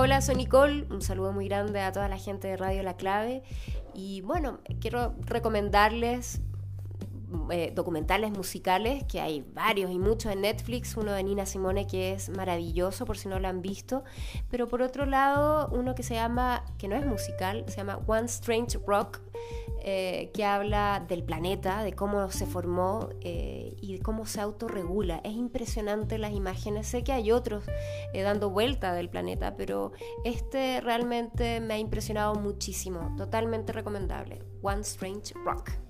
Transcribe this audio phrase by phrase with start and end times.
[0.00, 3.42] Hola, soy Nicole, un saludo muy grande a toda la gente de Radio La Clave.
[3.94, 6.40] Y bueno, quiero recomendarles
[7.50, 12.12] eh, documentales musicales, que hay varios y muchos en Netflix, uno de Nina Simone que
[12.12, 14.04] es maravilloso por si no lo han visto,
[14.52, 18.26] pero por otro lado uno que se llama, que no es musical, se llama One
[18.26, 19.20] Strange Rock,
[19.82, 25.20] eh, que habla del planeta, de cómo se formó eh, y cómo se autorregula.
[25.24, 27.64] Es impresionante las imágenes, sé que hay otros
[28.14, 29.92] dando vuelta del planeta, pero
[30.24, 35.87] este realmente me ha impresionado muchísimo, totalmente recomendable, One Strange Rock.